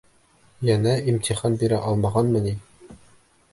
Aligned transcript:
Йәнә 0.69 0.93
имтихан 1.13 1.59
бирә 1.65 1.81
алмағанмы 1.91 2.43
ни? 2.49 2.57